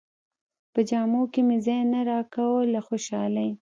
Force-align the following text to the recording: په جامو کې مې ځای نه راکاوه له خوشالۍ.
په 0.73 0.79
جامو 0.89 1.21
کې 1.31 1.41
مې 1.47 1.57
ځای 1.65 1.81
نه 1.93 1.99
راکاوه 2.11 2.61
له 2.73 2.79
خوشالۍ. 2.87 3.49